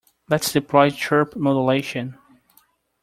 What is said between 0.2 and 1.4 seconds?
Let's deploy chirp